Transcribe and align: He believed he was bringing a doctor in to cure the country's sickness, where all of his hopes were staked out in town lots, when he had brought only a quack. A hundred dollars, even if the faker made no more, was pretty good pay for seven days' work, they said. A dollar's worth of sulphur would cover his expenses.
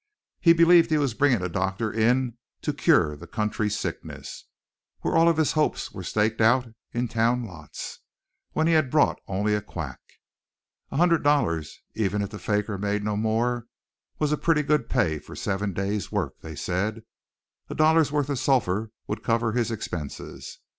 He 0.39 0.53
believed 0.53 0.89
he 0.89 0.97
was 0.97 1.13
bringing 1.13 1.43
a 1.43 1.47
doctor 1.47 1.93
in 1.93 2.35
to 2.63 2.73
cure 2.73 3.15
the 3.15 3.27
country's 3.27 3.79
sickness, 3.79 4.45
where 5.01 5.15
all 5.15 5.29
of 5.29 5.37
his 5.37 5.51
hopes 5.51 5.91
were 5.91 6.01
staked 6.01 6.41
out 6.41 6.65
in 6.91 7.07
town 7.07 7.45
lots, 7.45 7.99
when 8.53 8.65
he 8.65 8.73
had 8.73 8.89
brought 8.89 9.21
only 9.27 9.53
a 9.53 9.61
quack. 9.61 9.99
A 10.89 10.97
hundred 10.97 11.21
dollars, 11.23 11.83
even 11.93 12.23
if 12.23 12.31
the 12.31 12.39
faker 12.39 12.79
made 12.79 13.03
no 13.03 13.15
more, 13.15 13.67
was 14.17 14.33
pretty 14.37 14.63
good 14.63 14.89
pay 14.89 15.19
for 15.19 15.35
seven 15.35 15.71
days' 15.71 16.11
work, 16.11 16.33
they 16.39 16.55
said. 16.55 17.03
A 17.69 17.75
dollar's 17.75 18.11
worth 18.11 18.29
of 18.31 18.39
sulphur 18.39 18.89
would 19.05 19.21
cover 19.21 19.51
his 19.51 19.69
expenses. 19.69 20.57